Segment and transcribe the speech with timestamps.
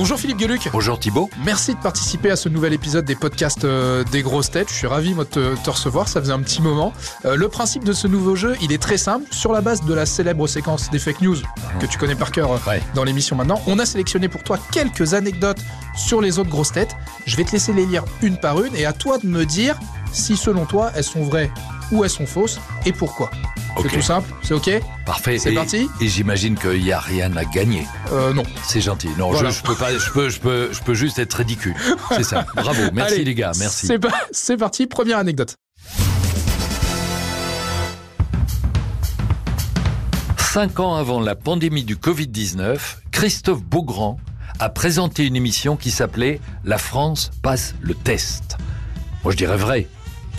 [0.00, 0.70] Bonjour Philippe Gueluc.
[0.72, 1.28] Bonjour Thibault.
[1.44, 4.70] Merci de participer à ce nouvel épisode des podcasts euh, des grosses têtes.
[4.70, 6.94] Je suis ravi moi, de te, te recevoir, ça faisait un petit moment.
[7.26, 9.26] Euh, le principe de ce nouveau jeu, il est très simple.
[9.30, 11.36] Sur la base de la célèbre séquence des fake news
[11.80, 12.82] que tu connais par cœur euh, Ouais.
[12.94, 15.60] dans l'émission maintenant, on a sélectionné pour toi quelques anecdotes
[15.94, 16.96] sur les autres grosses têtes.
[17.26, 19.78] Je vais te laisser les lire une par une et à toi de me dire
[20.14, 21.50] si selon toi elles sont vraies
[21.92, 23.30] ou elles sont fausses et pourquoi.
[23.82, 24.70] C'est tout simple, c'est ok
[25.06, 25.38] Parfait.
[25.38, 27.86] C'est parti Et j'imagine qu'il n'y a rien à gagner.
[28.12, 28.42] euh, Non.
[28.62, 29.08] C'est gentil.
[29.18, 29.50] Non, Voilà.
[29.50, 29.96] je, je peux pas.
[29.96, 31.74] Je peux, je peux, je peux juste être ridicule.
[32.10, 32.44] C'est ça.
[32.56, 32.82] Bravo.
[32.92, 33.52] Merci Allez, les gars.
[33.58, 33.86] Merci.
[33.86, 35.56] C'est pas- c'est parti, première anecdote.
[40.38, 42.78] Cinq ans avant la pandémie du Covid-19,
[43.12, 44.18] Christophe Beaugrand
[44.58, 48.56] a présenté une émission qui s'appelait La France passe le test.
[49.24, 49.86] Moi, je dirais vrai.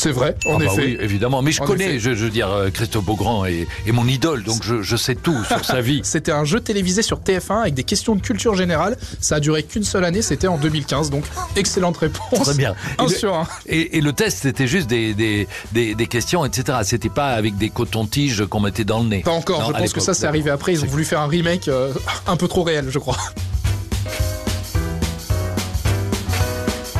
[0.00, 0.76] C'est vrai, en Ah bah effet.
[0.84, 1.42] oui, évidemment.
[1.42, 1.98] Mais je En connais, effet.
[1.98, 5.16] je, je veux dire, euh, Christophe Beaugrand est, est mon idole, donc je, je sais
[5.16, 6.00] tout sur sa vie.
[6.04, 8.96] C'était un jeu télévisé sur TF1 avec des questions de culture générale.
[9.20, 11.10] Ça a duré qu'une seule année, c'était en 2015.
[11.10, 11.24] Donc,
[11.56, 12.42] excellente réponse.
[12.42, 12.76] Très bien.
[12.98, 13.48] Un Et le- sur un.
[13.66, 16.78] Et, et le test, c'était juste des, des, des, des questions, etc.
[16.84, 19.22] C'était pas avec des cotons-tiges qu'on mettait dans le nez.
[19.22, 20.74] Pas encore, Non, je pense que ça c'est arrivé après.
[20.74, 21.92] Ils ont voulu faire un remake euh,
[22.28, 23.16] un peu trop réel, je crois.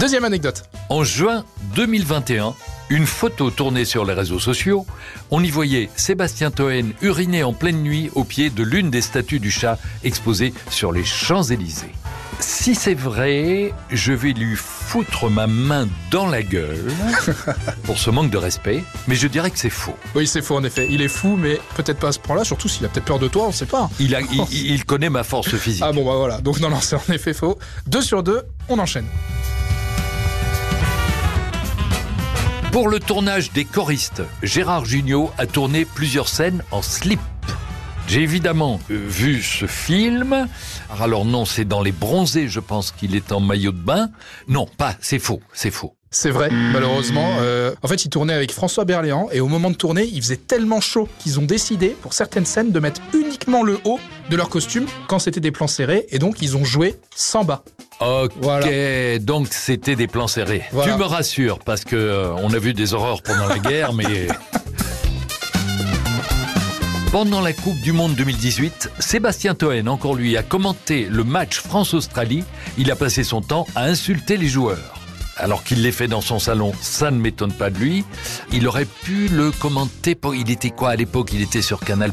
[0.00, 0.64] Deuxième anecdote.
[0.90, 1.44] En juin
[1.76, 2.54] 2021,
[2.94, 4.86] une photo tournée sur les réseaux sociaux,
[5.32, 9.40] on y voyait Sébastien Toen uriner en pleine nuit au pied de l'une des statues
[9.40, 11.90] du chat exposées sur les Champs-Élysées.
[12.38, 16.92] Si c'est vrai, je vais lui foutre ma main dans la gueule
[17.82, 19.96] pour ce manque de respect, mais je dirais que c'est faux.
[20.14, 20.86] Oui, c'est faux en effet.
[20.88, 22.44] Il est fou, mais peut-être pas à ce point-là.
[22.44, 23.90] Surtout s'il a peut-être peur de toi, on sait pas.
[23.98, 25.82] Il, a, il, il connaît ma force physique.
[25.84, 26.40] Ah bon, bah voilà.
[26.40, 27.58] Donc, non, non, c'est en effet faux.
[27.88, 29.06] Deux sur deux, on enchaîne.
[32.74, 37.20] Pour le tournage des choristes, Gérard Jugnot a tourné plusieurs scènes en slip.
[38.08, 40.48] J'ai évidemment euh, vu ce film.
[41.00, 44.08] Alors non, c'est dans Les Bronzés, je pense qu'il est en maillot de bain.
[44.48, 45.94] Non, pas, c'est faux, c'est faux.
[46.10, 47.36] C'est vrai, malheureusement.
[47.42, 50.36] Euh, en fait, ils tournaient avec François Berléand et au moment de tourner, il faisait
[50.36, 54.48] tellement chaud qu'ils ont décidé, pour certaines scènes, de mettre uniquement le haut de leur
[54.48, 57.62] costume quand c'était des plans serrés et donc ils ont joué sans bas.
[58.06, 59.18] Ok, Voilà.
[59.18, 60.62] donc c'était des plans serrés.
[60.72, 60.92] Voilà.
[60.92, 64.28] Tu me rassures, parce que euh, on a vu des horreurs pendant la guerre, mais...
[67.12, 72.42] Pendant la Coupe du Monde 2018, Sébastien Toen, encore lui, a commenté le match France-Australie.
[72.76, 74.94] Il a passé son temps à insulter les joueurs.
[75.36, 78.04] Alors qu'il l'ait fait dans son salon, ça ne m'étonne pas de lui.
[78.52, 80.18] Il aurait pu le commenter.
[80.34, 81.30] Il était quoi à l'époque?
[81.32, 82.10] Il était sur Canal+.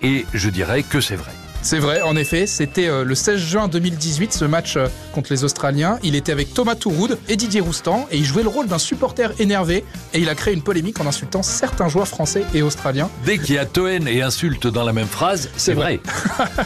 [0.00, 1.32] Et je dirais que c'est vrai.
[1.60, 5.44] C'est vrai, en effet, c'était euh, le 16 juin 2018, ce match euh, contre les
[5.44, 5.98] Australiens.
[6.02, 9.32] Il était avec Thomas Touroud et Didier Roustan et il jouait le rôle d'un supporter
[9.38, 13.10] énervé et il a créé une polémique en insultant certains joueurs français et australiens.
[13.26, 16.00] Dès qu'il y a Toen et insulte dans la même phrase, c'est C'est vrai.
[16.36, 16.46] vrai.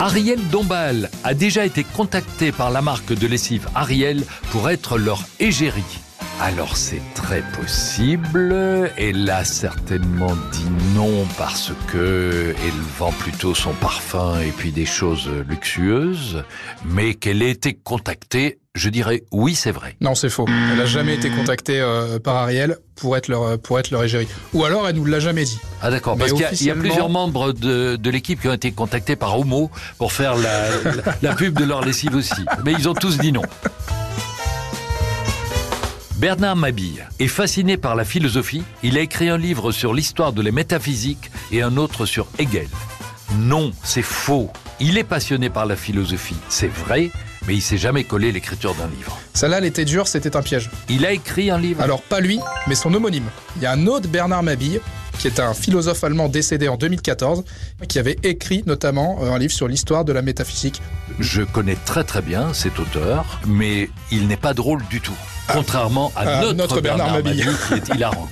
[0.00, 5.24] Ariel Dombal a déjà été contacté par la marque de lessive Ariel pour être leur
[5.40, 5.82] égérie.
[6.40, 8.54] Alors c'est très possible.
[8.96, 14.86] Elle a certainement dit non parce que elle vend plutôt son parfum et puis des
[14.86, 16.44] choses luxueuses,
[16.84, 19.96] mais qu'elle ait été contactée, je dirais oui, c'est vrai.
[20.00, 20.46] Non, c'est faux.
[20.72, 24.28] Elle a jamais été contactée euh, par Ariel pour être leur pour être leur égérie.
[24.54, 25.58] Ou alors elle nous l'a jamais dit.
[25.82, 28.70] Ah d'accord, parce qu'il y a- y, plusieurs membres de, de l'équipe qui ont été
[28.70, 32.44] contactés par Homo pour faire la, la, la pub de leur lessive aussi.
[32.64, 33.42] Mais ils ont tous dit non.
[36.18, 38.64] Bernard Mabille est fasciné par la philosophie.
[38.82, 42.66] Il a écrit un livre sur l'histoire de la métaphysique et un autre sur Hegel.
[43.38, 44.50] Non, c'est faux.
[44.80, 47.12] Il est passionné par la philosophie, c'est vrai,
[47.46, 49.16] mais il s'est jamais collé l'écriture d'un livre.
[49.32, 50.70] Celle-là, elle était dure, c'était un piège.
[50.88, 51.82] Il a écrit un livre.
[51.82, 53.30] Alors pas lui, mais son homonyme.
[53.54, 54.80] Il y a un autre Bernard Mabille,
[55.20, 57.44] qui est un philosophe allemand décédé en 2014,
[57.88, 60.82] qui avait écrit notamment euh, un livre sur l'histoire de la métaphysique.
[61.20, 65.16] Je connais très très bien cet auteur, mais il n'est pas drôle du tout.
[65.52, 67.44] Contrairement à Ah, notre, notre Bernard Bernard, Mabille.
[67.44, 68.28] Mabille, qui est hilarant.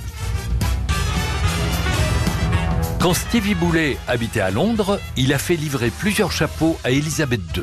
[3.00, 7.62] Quand Stevie Boulet habitait à Londres, il a fait livrer plusieurs chapeaux à Elisabeth II.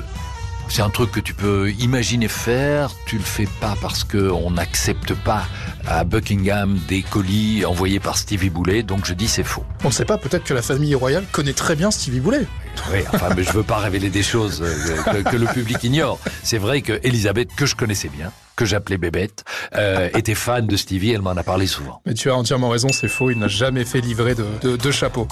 [0.70, 4.52] C'est un truc que tu peux imaginer faire, tu le fais pas parce que on
[4.52, 5.44] n'accepte pas
[5.86, 9.66] à Buckingham des colis envoyés par Stevie Boulet, donc je dis c'est faux.
[9.84, 12.48] On ne sait pas, peut-être que la famille royale connaît très bien Stevie Boulet.
[12.92, 14.64] Oui, enfin, mais je veux pas révéler des choses
[15.06, 16.18] que, que le public ignore.
[16.42, 19.44] C'est vrai que Elisabeth, que je connaissais bien, que j'appelais Bébête,
[19.76, 22.02] euh, était fan de Stevie, elle m'en a parlé souvent.
[22.06, 24.92] Mais tu as entièrement raison, c'est faux, il n'a jamais fait livrer de, de, de
[24.92, 25.28] chapeau.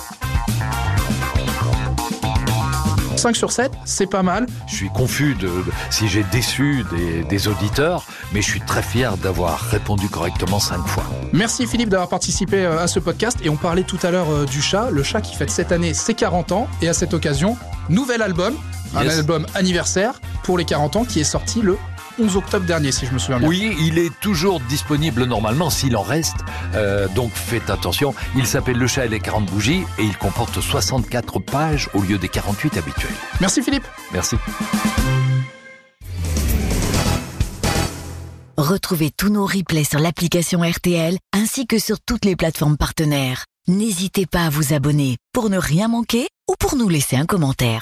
[3.18, 4.48] 5 sur 7, c'est pas mal.
[4.68, 8.04] Je suis confus de, de- si j'ai déçu des, des auditeurs,
[8.34, 11.04] mais je suis très fier d'avoir répondu correctement cinq fois.
[11.32, 13.38] Merci Philippe d'avoir participé euh, à ce podcast.
[13.44, 15.94] Et on parlait tout à l'heure euh, du chat, le chat qui fête cette année
[15.94, 16.68] ses 40 ans.
[16.82, 17.58] Et à cette occasion,
[17.90, 18.56] nouvel album,
[18.96, 21.78] un album anniversaire pour les 40 ans qui est sorti le
[22.20, 23.48] 11 octobre dernier, si je me souviens bien.
[23.48, 26.38] Oui, il est toujours disponible normalement s'il en reste.
[26.76, 28.14] Euh, donc faites attention.
[28.36, 32.18] Il s'appelle Le chat et les 40 bougies et il comporte 64 pages au lieu
[32.18, 33.14] des 48 habituels.
[33.40, 33.86] Merci Philippe.
[34.14, 34.36] Merci.
[38.58, 43.46] Retrouvez tous nos replays sur l'application RTL ainsi que sur toutes les plateformes partenaires.
[43.68, 47.80] N'hésitez pas à vous abonner pour ne rien manquer ou pour nous laisser un commentaire.